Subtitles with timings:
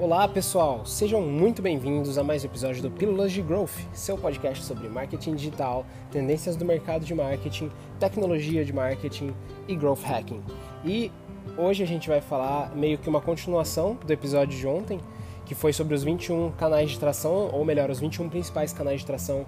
[0.00, 4.64] Olá pessoal, sejam muito bem-vindos a mais um episódio do Pílulas de Growth, seu podcast
[4.64, 9.34] sobre marketing digital, tendências do mercado de marketing, tecnologia de marketing
[9.68, 10.42] e growth hacking.
[10.86, 11.12] E
[11.54, 14.98] hoje a gente vai falar meio que uma continuação do episódio de ontem,
[15.44, 19.06] que foi sobre os 21 canais de tração, ou melhor, os 21 principais canais de
[19.06, 19.44] tração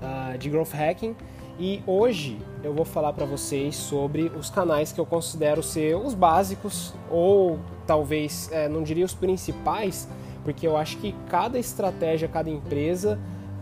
[0.00, 1.16] uh, de growth hacking.
[1.58, 6.12] E hoje eu vou falar para vocês sobre os canais que eu considero ser os
[6.12, 10.06] básicos ou talvez é, não diria os principais,
[10.44, 13.18] porque eu acho que cada estratégia, cada empresa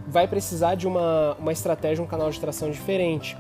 [0.09, 3.37] vai precisar de uma, uma estratégia, um canal de tração diferente.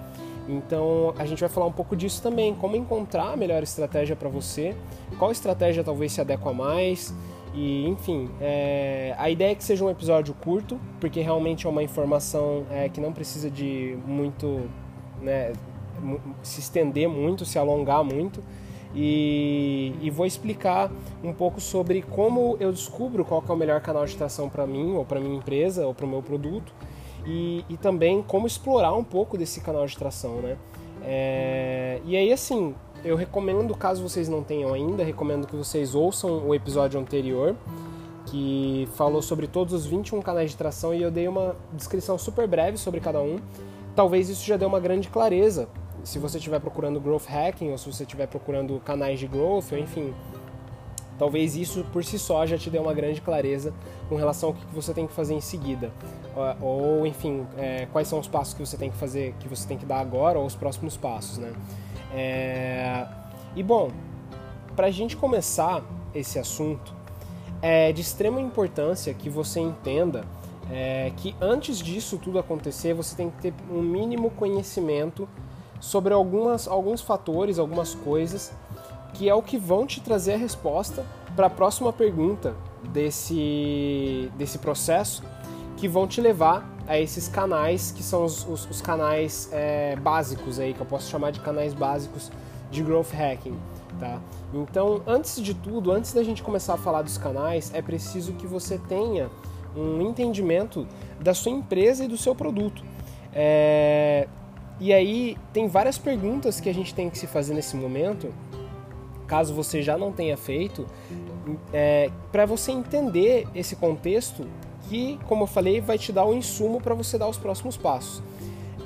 [0.48, 4.28] Então a gente vai falar um pouco disso também, como encontrar a melhor estratégia para
[4.28, 4.76] você,
[5.18, 7.12] qual estratégia talvez se adequa mais.
[7.54, 11.82] E enfim, é, a ideia é que seja um episódio curto, porque realmente é uma
[11.82, 14.68] informação é, que não precisa de muito
[15.22, 15.52] né,
[16.42, 18.42] se estender muito, se alongar muito
[18.94, 20.90] e, e, vou explicar
[21.22, 24.94] um pouco sobre como eu descubro qual é o melhor canal de tração para mim,
[24.94, 26.72] ou para minha empresa, ou para o meu produto,
[27.26, 30.56] e, e, também como explorar um pouco desse canal de tração, né?
[31.02, 32.72] É, e aí, assim,
[33.04, 37.54] eu recomendo, caso vocês não tenham ainda, recomendo que vocês ouçam o episódio anterior,
[38.26, 42.48] que falou sobre todos os 21 canais de tração, e eu dei uma descrição super
[42.48, 43.38] breve sobre cada um.
[43.94, 45.68] Talvez isso já dê uma grande clareza
[46.02, 49.78] se você estiver procurando growth hacking ou se você estiver procurando canais de growth, ou
[49.78, 50.14] enfim,
[51.18, 53.72] talvez isso por si só já te dê uma grande clareza
[54.08, 55.90] com relação ao que você tem que fazer em seguida,
[56.60, 59.78] ou enfim, é, quais são os passos que você tem que fazer, que você tem
[59.78, 61.52] que dar agora, ou os próximos passos, né?
[62.14, 63.06] É...
[63.56, 63.90] E bom,
[64.76, 65.82] para a gente começar
[66.14, 66.94] esse assunto,
[67.60, 70.24] é de extrema importância que você entenda
[70.70, 75.28] é, que antes disso tudo acontecer, você tem que ter um mínimo conhecimento
[75.80, 78.52] sobre algumas, alguns fatores, algumas coisas,
[79.12, 81.04] que é o que vão te trazer a resposta
[81.36, 82.56] para a próxima pergunta
[82.90, 85.22] desse, desse processo,
[85.76, 90.58] que vão te levar a esses canais que são os, os, os canais é, básicos
[90.58, 92.30] aí, que eu posso chamar de canais básicos
[92.70, 93.56] de growth hacking.
[93.98, 94.20] Tá?
[94.52, 98.46] Então, antes de tudo, antes da gente começar a falar dos canais, é preciso que
[98.46, 99.30] você tenha
[99.76, 100.86] um entendimento
[101.20, 102.84] da sua empresa e do seu produto.
[103.32, 104.28] É,
[104.80, 108.32] e aí tem várias perguntas que a gente tem que se fazer nesse momento,
[109.26, 110.86] caso você já não tenha feito,
[111.72, 114.46] é, para você entender esse contexto
[114.88, 118.22] que, como eu falei, vai te dar o insumo para você dar os próximos passos.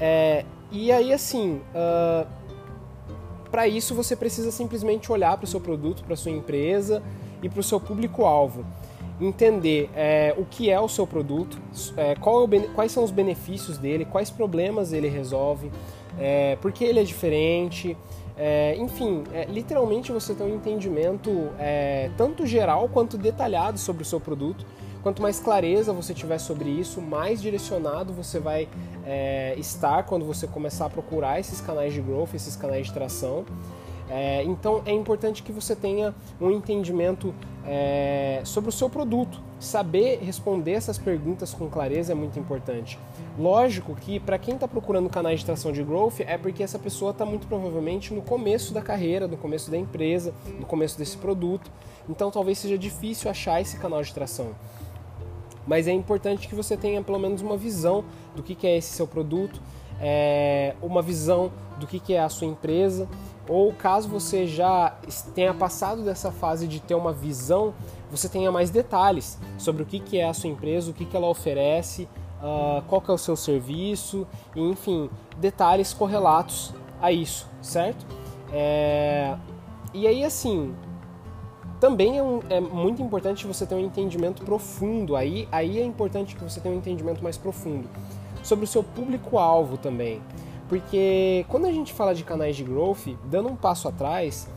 [0.00, 2.26] É, e aí, assim, uh, ah,
[3.50, 7.02] para isso você precisa simplesmente olhar para o seu produto, para sua empresa
[7.42, 8.64] e para o seu público-alvo
[9.20, 11.58] entender é, o que é o seu produto,
[11.96, 12.14] é, é
[12.74, 15.70] quais são os benefícios dele, quais problemas ele resolve,
[16.18, 17.96] é, por que ele é diferente,
[18.36, 24.06] é, enfim, é, literalmente você tem um entendimento é, tanto geral quanto detalhado sobre o
[24.06, 24.64] seu produto.
[25.02, 28.68] Quanto mais clareza você tiver sobre isso, mais direcionado você vai
[29.56, 33.44] estar quando você começar a procurar esses canais de growth, esses canais de tração.
[34.10, 37.34] É, então é importante que você tenha um entendimento
[37.66, 39.40] é, sobre o seu produto.
[39.60, 42.98] Saber responder essas perguntas com clareza é muito importante.
[43.38, 47.10] Lógico que para quem está procurando canais de tração de growth é porque essa pessoa
[47.10, 51.70] está muito provavelmente no começo da carreira, no começo da empresa, no começo desse produto.
[52.08, 54.52] Então talvez seja difícil achar esse canal de tração.
[55.68, 59.06] Mas é importante que você tenha pelo menos uma visão do que é esse seu
[59.06, 59.60] produto,
[60.00, 63.08] é, uma visão do que é a sua empresa
[63.48, 64.96] ou caso você já
[65.34, 67.72] tenha passado dessa fase de ter uma visão,
[68.10, 72.06] você tenha mais detalhes sobre o que é a sua empresa, o que ela oferece,
[72.42, 75.08] uh, qual que é o seu serviço, enfim,
[75.38, 78.06] detalhes correlatos a isso, certo?
[78.52, 79.34] É...
[79.94, 80.74] E aí, assim,
[81.80, 86.34] também é, um, é, muito importante você ter um entendimento profundo, aí, aí é importante
[86.34, 87.88] que você tenha um entendimento mais profundo
[88.42, 90.20] sobre o seu público-alvo também.
[90.68, 94.48] Porque quando a gente fala de canais de growth, dando um passo atrás,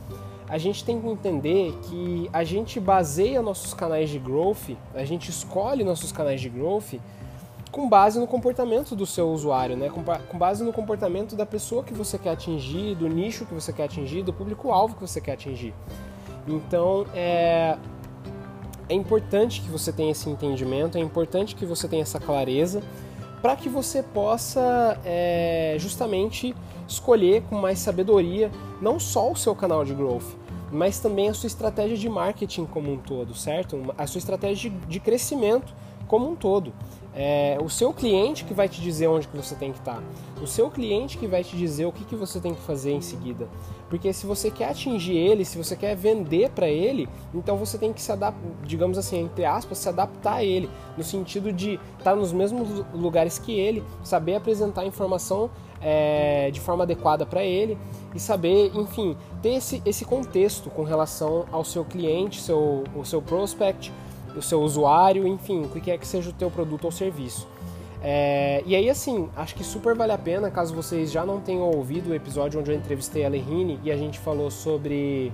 [0.47, 5.29] a gente tem que entender que a gente baseia nossos canais de growth, a gente
[5.29, 6.95] escolhe nossos canais de growth
[7.71, 9.89] com base no comportamento do seu usuário, né?
[9.89, 13.85] com base no comportamento da pessoa que você quer atingir, do nicho que você quer
[13.85, 15.73] atingir, do público-alvo que você quer atingir.
[16.47, 17.77] Então, é,
[18.89, 22.81] é importante que você tenha esse entendimento, é importante que você tenha essa clareza
[23.41, 26.53] para que você possa é, justamente
[26.87, 28.51] escolher com mais sabedoria
[28.81, 30.35] não só o seu canal de growth,
[30.71, 33.93] mas também a sua estratégia de marketing como um todo, certo?
[33.97, 35.73] A sua estratégia de crescimento
[36.07, 36.73] como um todo.
[37.13, 40.01] É o seu cliente que vai te dizer onde que você tem que estar.
[40.41, 43.01] O seu cliente que vai te dizer o que, que você tem que fazer em
[43.01, 43.49] seguida.
[43.89, 47.91] Porque se você quer atingir ele, se você quer vender para ele, então você tem
[47.91, 52.15] que se adaptar, digamos assim, entre aspas, se adaptar a ele, no sentido de estar
[52.15, 55.49] nos mesmos lugares que ele, saber apresentar informação
[55.81, 57.77] é, de forma adequada para ele
[58.15, 63.21] e saber, enfim, ter esse, esse contexto com relação ao seu cliente, seu, o seu
[63.21, 63.91] prospect,
[64.35, 67.47] o seu usuário, enfim, o que quer que seja o teu produto ou serviço.
[68.03, 71.69] É, e aí, assim, acho que super vale a pena, caso vocês já não tenham
[71.69, 75.31] ouvido o episódio onde eu entrevistei a Lehine e a gente falou sobre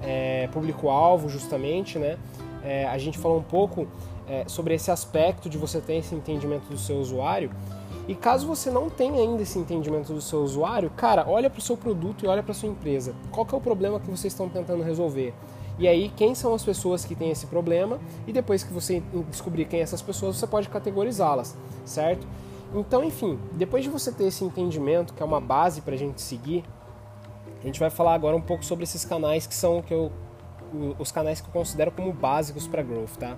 [0.00, 2.16] é, público-alvo, justamente, né?
[2.62, 3.86] É, a gente falou um pouco
[4.28, 7.50] é, sobre esse aspecto de você ter esse entendimento do seu usuário.
[8.06, 11.62] E caso você não tenha ainda esse entendimento do seu usuário, cara, olha para o
[11.62, 13.14] seu produto e olha para sua empresa.
[13.30, 15.32] Qual que é o problema que vocês estão tentando resolver?
[15.78, 17.98] E aí, quem são as pessoas que têm esse problema?
[18.26, 22.26] E depois que você descobrir quem são essas pessoas, você pode categorizá-las, certo?
[22.74, 26.20] Então, enfim, depois de você ter esse entendimento, que é uma base para a gente
[26.20, 26.64] seguir,
[27.62, 30.12] a gente vai falar agora um pouco sobre esses canais que são que eu,
[30.98, 33.36] os canais que eu considero como básicos para growth, tá?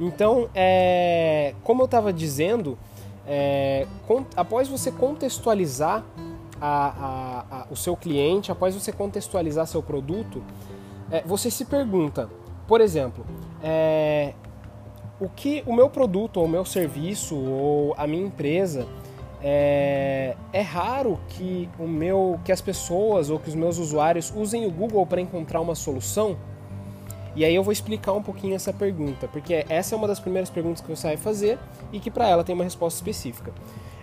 [0.00, 2.78] Então, é, como eu estava dizendo,
[3.26, 6.04] é, com, após você contextualizar
[6.60, 10.42] a, a, a, o seu cliente, após você contextualizar seu produto,
[11.12, 12.28] é, você se pergunta,
[12.66, 13.24] por exemplo,
[13.62, 14.32] é,
[15.20, 18.88] o que o meu produto ou o meu serviço ou a minha empresa
[19.42, 24.66] é, é, raro que o meu que as pessoas ou que os meus usuários usem
[24.66, 26.36] o Google para encontrar uma solução?
[27.36, 30.48] E aí eu vou explicar um pouquinho essa pergunta porque essa é uma das primeiras
[30.48, 31.58] perguntas que você vai fazer
[31.92, 33.52] e que para ela tem uma resposta específica.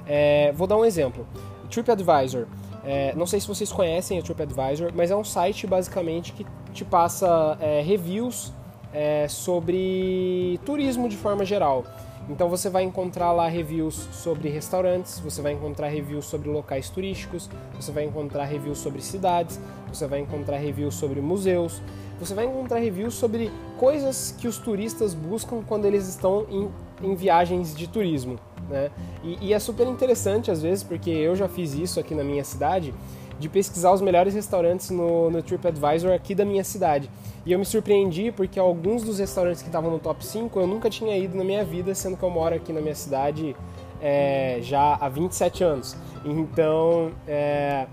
[0.05, 1.25] É, vou dar um exemplo.
[1.69, 2.47] TripAdvisor
[2.91, 6.43] é, não sei se vocês conhecem o TripAdvisor, mas é um site basicamente que
[6.73, 8.51] te passa é, reviews
[8.91, 11.83] é, sobre turismo de forma geral.
[12.27, 17.47] Então você vai encontrar lá reviews sobre restaurantes, você vai encontrar reviews sobre locais turísticos,
[17.75, 21.83] você vai encontrar reviews sobre cidades, você vai encontrar reviews sobre museus,
[22.19, 26.69] você vai encontrar reviews sobre coisas que os turistas buscam quando eles estão em,
[27.03, 28.39] em viagens de turismo.
[28.69, 28.91] Né?
[29.23, 32.43] E, e é super interessante às vezes, porque eu já fiz isso aqui na minha
[32.43, 32.93] cidade,
[33.39, 37.09] de pesquisar os melhores restaurantes no, no TripAdvisor aqui da minha cidade.
[37.45, 40.89] E eu me surpreendi porque alguns dos restaurantes que estavam no top 5 eu nunca
[40.89, 43.55] tinha ido na minha vida, sendo que eu moro aqui na minha cidade
[44.01, 45.95] é, já há 27 anos.
[46.25, 47.87] Então é,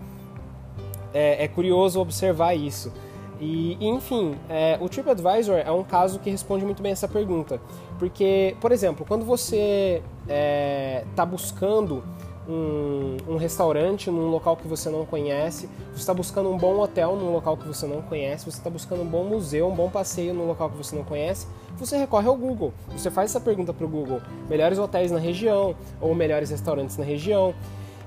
[1.15, 2.93] é, é curioso observar isso.
[3.41, 7.61] E, enfim, é, o TripAdvisor é um caso que responde muito bem essa pergunta.
[7.99, 12.03] Porque, por exemplo, quando você está é, tá buscando
[12.49, 17.17] um, um, restaurante num local que você não conhece, você está buscando um bom hotel
[17.17, 20.33] num local que você não conhece, você está buscando um bom museu, um bom passeio
[20.33, 21.47] num local que você não conhece,
[21.77, 22.73] você recorre ao Google.
[22.93, 27.05] Você faz essa pergunta para o Google: melhores hotéis na região ou melhores restaurantes na
[27.05, 27.55] região.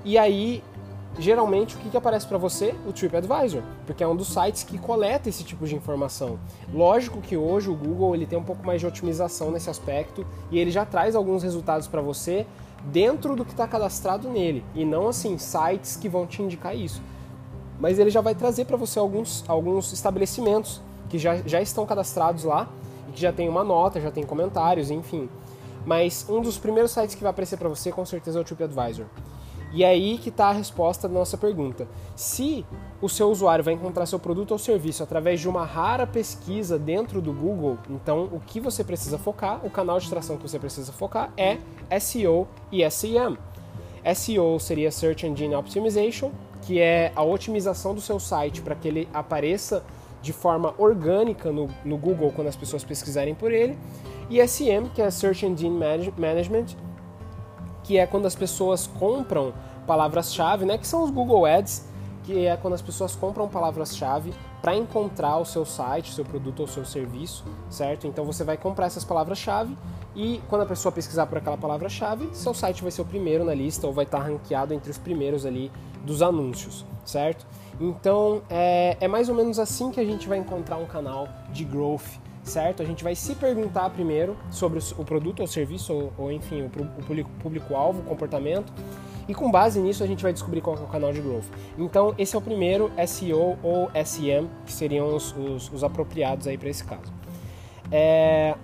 [0.04, 0.62] E aí
[1.18, 2.74] geralmente o que, que aparece para você?
[2.86, 6.38] O TripAdvisor, porque é um dos sites que coleta esse tipo de informação.
[6.72, 10.58] Lógico que hoje o Google ele tem um pouco mais de otimização nesse aspecto e
[10.58, 12.46] ele já traz alguns resultados para você
[12.84, 17.02] dentro do que está cadastrado nele e não assim sites que vão te indicar isso.
[17.78, 22.44] Mas ele já vai trazer para você alguns, alguns estabelecimentos que já, já estão cadastrados
[22.44, 22.68] lá
[23.08, 25.28] e que já tem uma nota, já tem comentários, enfim.
[25.84, 29.06] Mas um dos primeiros sites que vai aparecer para você com certeza é o TripAdvisor.
[29.72, 31.86] E é aí que está a resposta da nossa pergunta.
[32.16, 32.64] Se
[33.00, 37.20] o seu usuário vai encontrar seu produto ou serviço através de uma rara pesquisa dentro
[37.20, 40.92] do Google, então o que você precisa focar, o canal de tração que você precisa
[40.92, 41.58] focar é
[42.00, 43.38] SEO e SEM.
[44.14, 49.08] SEO seria Search Engine Optimization, que é a otimização do seu site para que ele
[49.12, 49.84] apareça
[50.20, 53.78] de forma orgânica no, no Google quando as pessoas pesquisarem por ele.
[54.28, 55.76] E SEM, que é Search Engine
[56.16, 56.76] Management,
[57.90, 59.52] que é quando as pessoas compram
[59.84, 61.84] palavras-chave, né, que são os Google Ads,
[62.22, 64.32] que é quando as pessoas compram palavras-chave
[64.62, 68.06] para encontrar o seu site, seu produto ou seu serviço, certo?
[68.06, 69.76] Então você vai comprar essas palavras-chave
[70.14, 73.54] e quando a pessoa pesquisar por aquela palavra-chave, seu site vai ser o primeiro na
[73.54, 75.72] lista ou vai estar ranqueado entre os primeiros ali
[76.04, 77.44] dos anúncios, certo?
[77.80, 81.64] Então é, é mais ou menos assim que a gente vai encontrar um canal de
[81.64, 82.82] growth certo?
[82.82, 86.70] A gente vai se perguntar primeiro sobre o produto ou serviço, ou, ou enfim, o
[87.42, 88.72] público-alvo, o comportamento,
[89.28, 91.44] e com base nisso a gente vai descobrir qual é o canal de growth.
[91.78, 96.58] Então, esse é o primeiro SEO ou SEM, que seriam os, os, os apropriados aí
[96.58, 97.12] para esse caso.
[97.92, 98.56] É...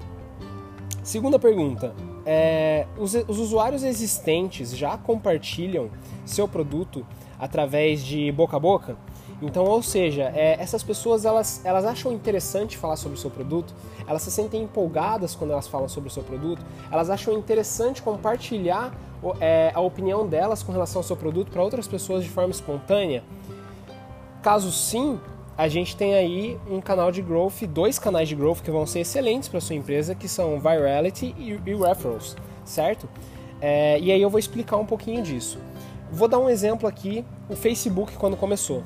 [1.02, 1.94] Segunda pergunta.
[2.24, 2.86] É...
[2.98, 5.88] Os, os usuários existentes já compartilham
[6.24, 7.06] seu produto
[7.38, 8.96] através de boca a boca?
[9.40, 13.74] Então, ou seja, é, essas pessoas elas, elas acham interessante falar sobre o seu produto,
[14.06, 18.94] elas se sentem empolgadas quando elas falam sobre o seu produto, elas acham interessante compartilhar
[19.40, 23.22] é, a opinião delas com relação ao seu produto para outras pessoas de forma espontânea.
[24.42, 25.20] Caso sim,
[25.56, 29.00] a gente tem aí um canal de growth, dois canais de growth que vão ser
[29.00, 33.08] excelentes para sua empresa, que são Virality e, e Referrals, certo?
[33.60, 35.58] É, e aí eu vou explicar um pouquinho disso.
[36.10, 38.82] Vou dar um exemplo aqui, o Facebook quando começou.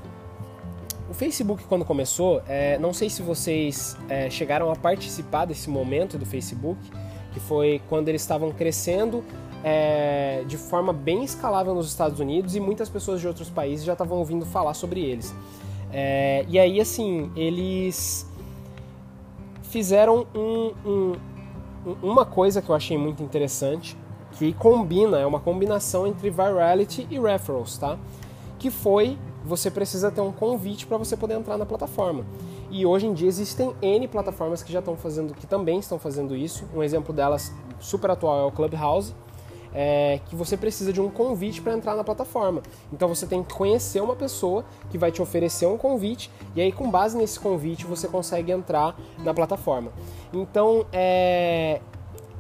[1.10, 6.16] O Facebook quando começou, é, não sei se vocês é, chegaram a participar desse momento
[6.16, 6.78] do Facebook,
[7.32, 9.24] que foi quando eles estavam crescendo
[9.64, 13.94] é, de forma bem escalável nos Estados Unidos e muitas pessoas de outros países já
[13.94, 15.34] estavam ouvindo falar sobre eles.
[15.92, 18.24] É, e aí, assim, eles
[19.64, 21.12] fizeram um, um,
[22.00, 23.96] uma coisa que eu achei muito interessante,
[24.38, 27.98] que combina, é uma combinação entre virality e referrals, tá?
[28.60, 32.25] Que foi você precisa ter um convite para você poder entrar na plataforma.
[32.70, 36.37] E hoje em dia existem N plataformas que já estão fazendo, que também estão fazendo
[36.37, 36.64] isso.
[36.75, 39.14] Um exemplo delas super atual é o Clubhouse,
[39.73, 42.62] é, que você precisa de um convite para entrar na plataforma.
[42.92, 46.73] Então você tem que conhecer uma pessoa que vai te oferecer um convite e aí
[46.73, 49.92] com base nesse convite você consegue entrar na plataforma.
[50.32, 51.80] Então é,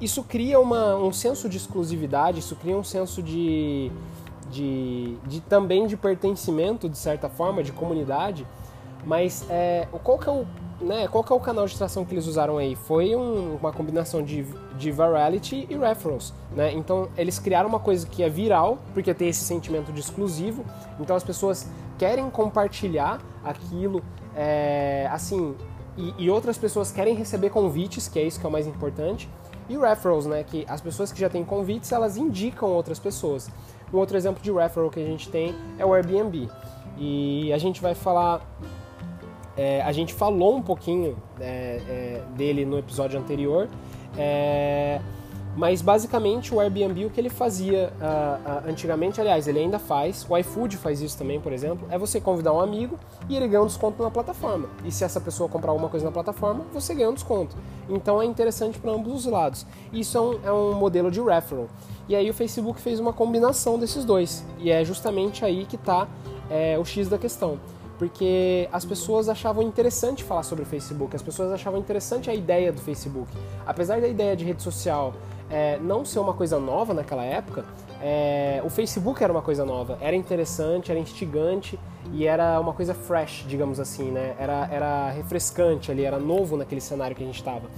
[0.00, 3.92] isso cria uma, um senso de exclusividade, isso cria um senso de,
[4.50, 8.46] de, de também de pertencimento de certa forma, de comunidade.
[9.04, 10.46] Mas é, qual que é o
[10.80, 12.74] né, qual que é o canal de tração que eles usaram aí?
[12.74, 14.46] Foi um, uma combinação de,
[14.78, 16.72] de virality e referrals, né?
[16.72, 20.64] Então eles criaram uma coisa que é viral, porque tem esse sentimento de exclusivo.
[20.98, 24.02] Então as pessoas querem compartilhar aquilo,
[24.34, 25.54] é, assim,
[25.98, 29.28] e, e, outras pessoas querem receber convites, que é isso que é o mais importante.
[29.68, 33.50] E referrals, né, que as pessoas que já têm convites, elas indicam outras pessoas.
[33.92, 36.48] Um outro exemplo de referral que a gente tem é o Airbnb.
[36.96, 38.40] E a gente vai falar
[39.56, 43.68] é, a gente falou um pouquinho é, é, dele no episódio anterior,
[44.16, 45.00] é,
[45.56, 50.26] mas basicamente o Airbnb o que ele fazia uh, uh, antigamente, aliás, ele ainda faz,
[50.28, 53.62] o iFood faz isso também, por exemplo, é você convidar um amigo e ele ganha
[53.62, 54.68] um desconto na plataforma.
[54.84, 57.56] E se essa pessoa comprar alguma coisa na plataforma, você ganha um desconto.
[57.88, 59.66] Então é interessante para ambos os lados.
[59.92, 61.68] Isso é um, é um modelo de referral.
[62.08, 64.44] E aí o Facebook fez uma combinação desses dois.
[64.58, 66.08] E é justamente aí que está
[66.48, 67.58] é, o X da questão
[68.00, 72.72] porque as pessoas achavam interessante falar sobre o Facebook, as pessoas achavam interessante a ideia
[72.72, 73.30] do Facebook.
[73.66, 75.12] Apesar da ideia de rede social
[75.50, 77.64] é, não ser uma coisa nova naquela época,
[78.00, 81.78] é, o Facebook era uma coisa nova, era interessante, era instigante
[82.12, 84.34] e era uma coisa fresh, digamos assim, né?
[84.38, 87.68] Era, era refrescante ali, era novo naquele cenário que a gente estava.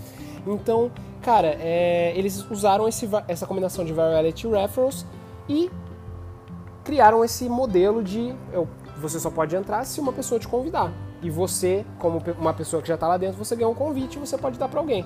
[0.46, 0.90] Então,
[1.22, 5.06] cara, é, eles usaram esse, essa combinação de virality referrals
[5.48, 5.70] e
[6.84, 8.68] criaram esse modelo de eu
[9.02, 10.92] você só pode entrar se uma pessoa te convidar.
[11.22, 14.20] E você, como uma pessoa que já está lá dentro, você ganha um convite e
[14.20, 15.04] você pode dar para alguém.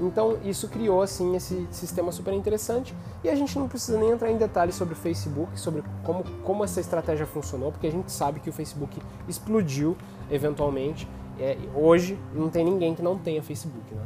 [0.00, 4.30] Então isso criou assim esse sistema super interessante e a gente não precisa nem entrar
[4.30, 8.38] em detalhes sobre o Facebook, sobre como, como essa estratégia funcionou, porque a gente sabe
[8.38, 9.96] que o Facebook explodiu
[10.30, 11.08] eventualmente.
[11.40, 14.02] É, hoje não tem ninguém que não tenha Facebook, né?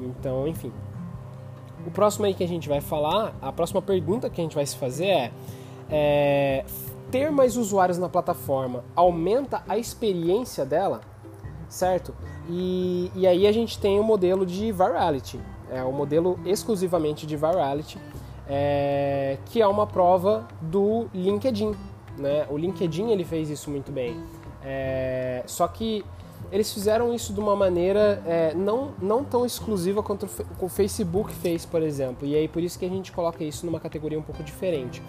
[0.00, 0.72] Então, enfim.
[1.86, 4.66] O próximo aí que a gente vai falar, a próxima pergunta que a gente vai
[4.66, 5.32] se fazer é,
[5.90, 6.64] é
[7.10, 11.02] ter mais usuários na plataforma aumenta a experiência dela,
[11.72, 12.14] certo?
[12.50, 17.34] E, e aí a gente tem o modelo de virality, é o modelo exclusivamente de
[17.34, 17.98] virality,
[18.46, 21.74] é, que é uma prova do LinkedIn.
[22.18, 22.46] Né?
[22.50, 24.22] O LinkedIn ele fez isso muito bem,
[24.62, 26.04] é, só que
[26.50, 30.28] eles fizeram isso de uma maneira é, não, não tão exclusiva quanto
[30.60, 32.28] o Facebook fez, por exemplo.
[32.28, 35.02] E aí por isso que a gente coloca isso numa categoria um pouco diferente.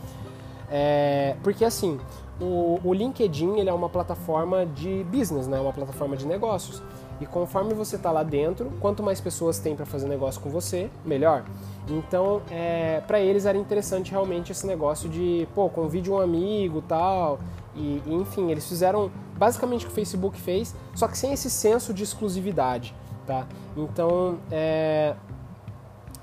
[0.76, 2.00] É, porque assim,
[2.42, 5.60] o, o, LinkedIn ele é uma plataforma de business, né?
[5.60, 6.82] uma plataforma de negócios.
[7.22, 10.90] E conforme você está lá dentro, quanto mais pessoas tem para fazer negócio com você,
[11.06, 11.46] melhor.
[11.88, 17.40] Então, é, para eles era interessante realmente esse negócio de, pô, convide um amigo tal.
[17.76, 21.52] E, e, enfim, eles fizeram basicamente o que o Facebook fez, só que sem esse
[21.52, 22.96] senso de exclusividade,
[23.28, 23.46] tá?
[23.78, 25.16] Então, é,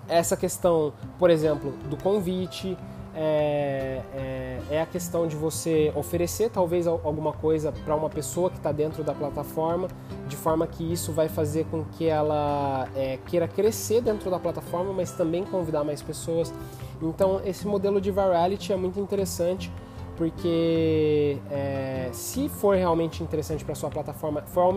[0.09, 2.77] essa questão, por exemplo, do convite,
[3.15, 8.57] é, é, é, a questão de você oferecer talvez alguma coisa para uma pessoa que
[8.57, 9.89] está dentro da plataforma,
[10.29, 14.93] de forma que isso vai fazer com que ela é, queira crescer dentro da plataforma,
[14.93, 16.53] mas também convidar mais pessoas.
[17.03, 19.73] Então, esse modelo de virality é muito interessante
[20.21, 24.71] porque é, se for realmente interessante para sua plataforma, for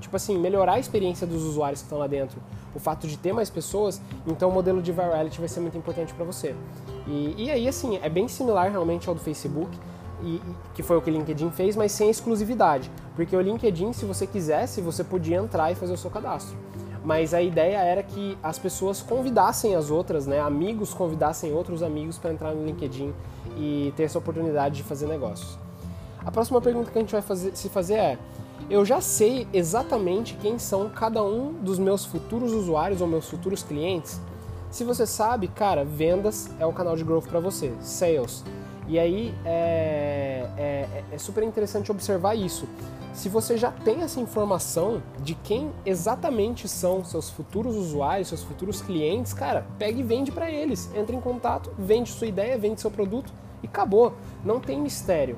[0.00, 2.40] tipo assim, melhorar a experiência dos usuários que estão lá dentro,
[2.72, 6.14] o fato de ter mais pessoas, então o modelo de virality vai ser muito importante
[6.14, 6.54] para você.
[7.08, 9.76] E, e aí, assim, é bem similar realmente ao do Facebook.
[10.22, 10.40] e,
[10.72, 12.88] que foi o que o LinkedIn fez, mas sem exclusividade.
[13.16, 16.56] Porque o LinkedIn, se você quisesse, você podia entrar e fazer o seu cadastro.
[17.06, 20.40] Mas a ideia era que as pessoas convidassem as outras, né?
[20.40, 23.14] Amigos convidassem outros amigos para entrar no LinkedIn
[23.56, 25.56] e ter essa oportunidade de fazer negócios.
[26.24, 28.18] A próxima pergunta que a gente vai fazer, se fazer é:
[28.68, 33.62] eu já sei exatamente quem são cada um dos meus futuros usuários ou meus futuros
[33.62, 34.20] clientes?
[34.68, 38.42] Se você sabe, cara, vendas é o canal de growth para você, sales.
[38.88, 42.68] E aí é, é, é, super interessante observar isso.
[43.12, 48.80] Se você já tem essa informação de quem exatamente são seus futuros usuários, seus futuros
[48.82, 50.90] clientes, cara, pegue e vende para eles.
[50.94, 54.12] Entre em contato, vende sua ideia, vende seu produto e acabou.
[54.44, 55.36] Não tem mistério.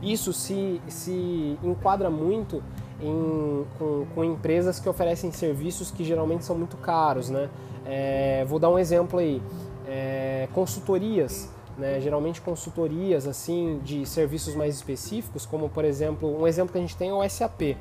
[0.00, 2.62] Isso se, se enquadra muito
[3.00, 7.48] em, com, com, empresas que oferecem serviços que geralmente são muito caros, né?
[7.84, 9.42] É, vou dar um exemplo aí,
[9.86, 12.00] é, consultorias, né?
[12.00, 16.96] geralmente consultorias assim de serviços mais específicos, como por exemplo, um exemplo que a gente
[16.96, 17.76] tem é o SAP.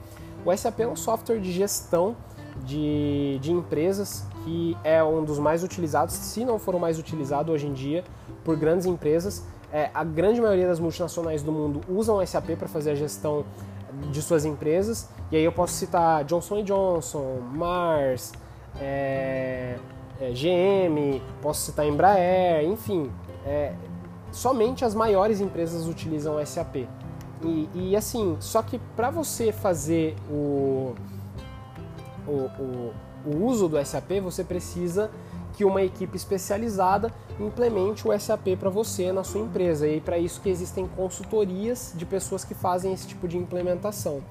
[0.46, 2.16] O SAP é um software de gestão
[2.63, 7.51] de, de empresas que é um dos mais utilizados, se não for o mais utilizado
[7.51, 8.04] hoje em dia,
[8.44, 12.68] por grandes empresas é, a grande maioria das multinacionais do mundo usam o SAP para
[12.68, 13.46] fazer a gestão
[14.12, 15.10] de suas empresas.
[15.32, 18.32] E aí eu posso citar Johnson Johnson, Mars,
[18.80, 19.77] é,
[20.20, 23.12] é, GM, posso citar Embraer, enfim.
[23.46, 23.74] É,
[24.32, 26.88] somente as maiores empresas utilizam SAP.
[27.44, 30.96] E, e assim, só que para você fazer o,
[32.28, 32.94] o, o,
[33.26, 35.12] o uso do SAP, você precisa
[35.54, 39.88] que uma equipe especializada implemente o SAP para você na sua empresa.
[39.88, 44.22] E para isso que existem consultorias de pessoas que fazem esse tipo de implementação.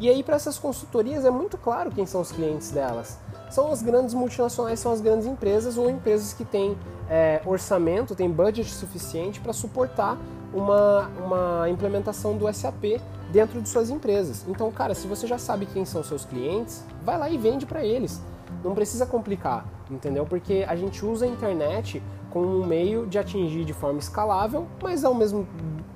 [0.00, 3.18] E aí para essas consultorias é muito claro quem são os clientes delas.
[3.52, 6.74] São as grandes multinacionais, são as grandes empresas ou empresas que têm
[7.10, 10.16] é, orçamento, têm budget suficiente para suportar
[10.54, 12.98] uma, uma implementação do SAP
[13.30, 14.42] dentro de suas empresas.
[14.48, 17.84] Então, cara, se você já sabe quem são seus clientes, vai lá e vende para
[17.84, 18.22] eles.
[18.64, 20.24] Não precisa complicar, entendeu?
[20.24, 25.04] Porque a gente usa a internet como um meio de atingir de forma escalável, mas
[25.04, 25.46] ao mesmo,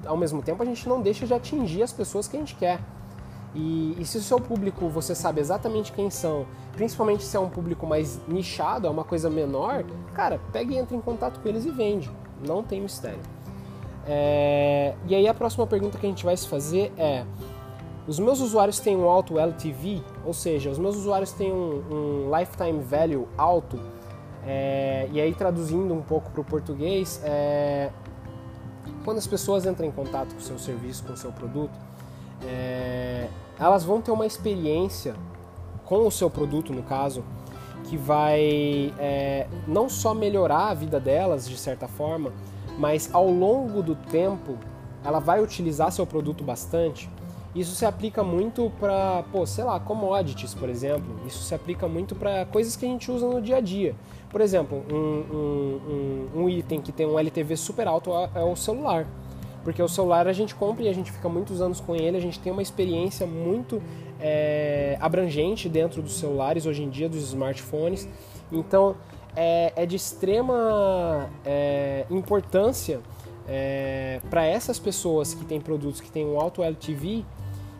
[0.04, 2.80] ao mesmo tempo a gente não deixa de atingir as pessoas que a gente quer.
[3.56, 7.48] E, e, se o seu público você sabe exatamente quem são, principalmente se é um
[7.48, 11.64] público mais nichado, é uma coisa menor, cara, pega e entra em contato com eles
[11.64, 12.10] e vende.
[12.46, 13.18] Não tem mistério.
[14.06, 17.24] É, e aí a próxima pergunta que a gente vai se fazer é:
[18.06, 22.38] os meus usuários têm um alto LTV, ou seja, os meus usuários têm um, um
[22.38, 23.80] lifetime value alto.
[24.46, 27.90] É, e aí traduzindo um pouco para o português, é,
[29.02, 31.76] quando as pessoas entram em contato com o seu serviço, com o seu produto,
[32.44, 35.14] é, elas vão ter uma experiência
[35.84, 37.24] com o seu produto, no caso,
[37.84, 42.32] que vai é, não só melhorar a vida delas de certa forma,
[42.78, 44.58] mas ao longo do tempo
[45.04, 47.08] ela vai utilizar seu produto bastante
[47.56, 51.18] isso se aplica muito para, pô, sei lá, commodities, por exemplo.
[51.26, 53.94] Isso se aplica muito para coisas que a gente usa no dia a dia.
[54.28, 55.80] Por exemplo, um, um,
[56.36, 59.06] um, um item que tem um LTV super alto é, é o celular.
[59.66, 62.20] Porque o celular a gente compra e a gente fica muitos anos com ele, a
[62.20, 63.82] gente tem uma experiência muito
[64.20, 68.08] é, abrangente dentro dos celulares hoje em dia, dos smartphones.
[68.52, 68.94] Então
[69.34, 73.00] é, é de extrema é, importância
[73.48, 77.24] é, para essas pessoas que têm produtos que têm um alto LTV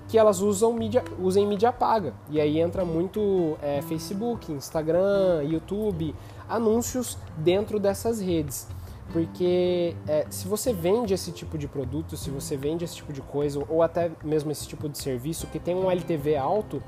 [0.09, 2.15] que elas usam mídia, usem mídia paga.
[2.29, 3.57] E aí entra muito
[3.89, 6.13] Facebook, Instagram, YouTube,
[6.49, 8.67] anúncios dentro dessas redes.
[9.13, 13.23] Porque é, se você vende esse tipo de produto, se você vende esse tipo de
[13.23, 16.83] coisa, ou até mesmo esse tipo de serviço que tem um LTV alto,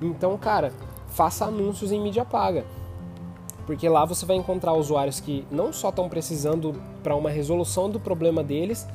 [0.00, 0.72] então, cara,
[1.08, 2.64] faça anúncios em mídia paga.
[3.66, 8.00] Porque lá você vai encontrar usuários que não só estão precisando para uma resolução do
[8.00, 8.86] problema deles,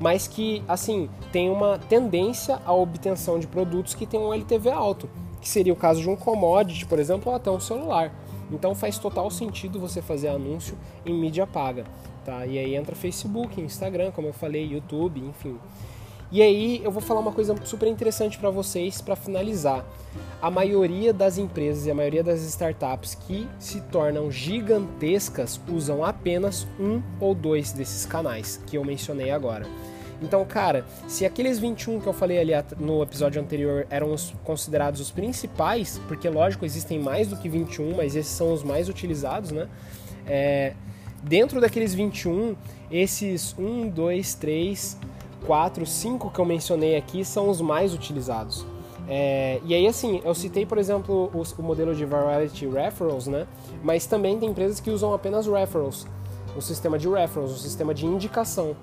[0.00, 5.08] mas que, assim, tem uma tendência à obtenção de produtos que têm um LTV alto,
[5.40, 8.12] que seria o caso de um commodity, por exemplo, ou até um celular.
[8.50, 11.84] Então faz total sentido você fazer anúncio em mídia paga,
[12.24, 12.46] tá?
[12.46, 15.58] E aí entra Facebook, Instagram, como eu falei, YouTube, enfim.
[16.32, 19.84] E aí eu vou falar uma coisa super interessante para vocês para finalizar.
[20.42, 26.66] A maioria das empresas e a maioria das startups que se tornam gigantescas usam apenas
[26.80, 29.64] um ou dois desses canais que eu mencionei agora.
[30.20, 35.00] Então, cara, se aqueles 21 que eu falei ali no episódio anterior eram os, considerados
[35.00, 39.50] os principais, porque lógico existem mais do que 21, mas esses são os mais utilizados,
[39.50, 39.68] né?
[40.26, 40.74] É,
[41.24, 42.54] dentro daqueles 21,
[42.90, 44.98] esses 1, 2, 3,
[45.46, 48.64] 4, 5 que eu mencionei aqui são os mais utilizados.
[49.06, 53.46] É, e aí, assim, eu citei, por exemplo, o, o, modelo de Variety Referrals, né?
[53.82, 56.06] Mas também tem empresas que usam apenas Referrals,
[56.56, 58.74] o sistema de Referrals, o sistema de indicação.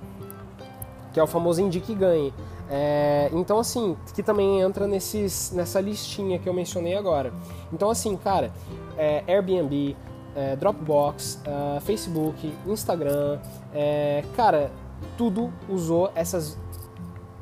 [1.12, 2.34] que é o famoso indique e ganhe.
[2.69, 7.34] É, então, assim, que também entra nesses, nessa listinha que eu mencionei agora.
[7.73, 8.51] Então, assim, cara,
[8.97, 9.95] é, Airbnb,
[10.36, 13.39] é, Dropbox, uh, Facebook, Instagram,
[13.74, 14.72] é, cara,
[15.17, 16.58] tudo usou essas,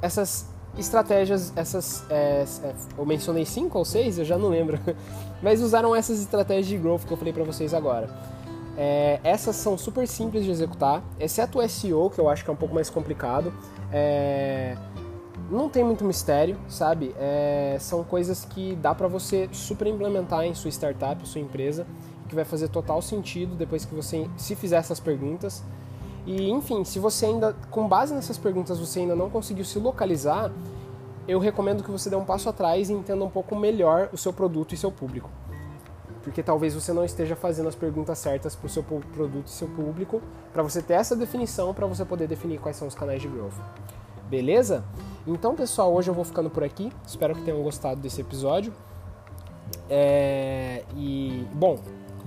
[0.01, 0.47] essas
[0.77, 2.03] estratégias, essas.
[2.09, 4.79] É, é, eu mencionei cinco ou seis, eu já não lembro,
[5.41, 8.09] mas usaram essas estratégias de growth que eu falei para vocês agora.
[8.77, 12.53] É, essas são super simples de executar, exceto o SEO, que eu acho que é
[12.53, 13.53] um pouco mais complicado.
[15.51, 17.13] Não tem muito mistério, sabe?
[17.79, 21.85] São coisas que dá para você super implementar em sua startup, sua empresa,
[22.29, 25.63] que vai fazer total sentido depois que você se fizer essas perguntas.
[26.25, 30.51] E enfim, se você ainda, com base nessas perguntas, você ainda não conseguiu se localizar,
[31.27, 34.31] eu recomendo que você dê um passo atrás e entenda um pouco melhor o seu
[34.31, 35.29] produto e seu público.
[36.23, 39.67] Porque talvez você não esteja fazendo as perguntas certas para o seu produto e seu
[39.67, 40.21] público,
[40.53, 43.53] para você ter essa definição, para você poder definir quais são os canais de growth.
[44.29, 44.83] Beleza?
[45.25, 46.91] Então, pessoal, hoje eu vou ficando por aqui.
[47.05, 48.71] Espero que tenham gostado desse episódio.
[49.89, 50.83] É...
[50.95, 51.79] E, bom,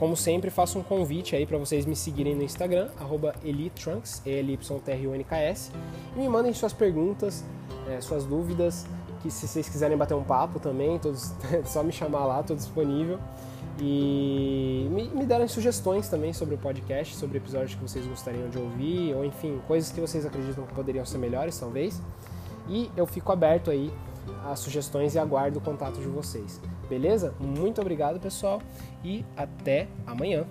[0.02, 2.88] como sempre, faço um convite aí para vocês me seguirem no Instagram,
[3.44, 5.70] elitrunks, E-L-Y-T-R-U-N-K-S,
[6.16, 7.44] e me mandem suas perguntas,
[7.88, 8.84] é, suas dúvidas,
[9.22, 12.56] que se vocês quiserem bater um papo também, todos, é só me chamar lá, estou
[12.56, 13.16] disponível.
[13.78, 18.58] E me, me darem sugestões também sobre o podcast, sobre episódios que vocês gostariam de
[18.58, 22.02] ouvir, ou enfim, coisas que vocês acreditam que poderiam ser melhores, talvez.
[22.68, 23.88] E eu fico aberto aí
[24.44, 26.60] às sugestões e aguardo o contato de vocês.
[26.88, 27.34] Beleza?
[27.40, 28.60] Muito obrigado, pessoal,
[29.04, 30.46] e até amanhã.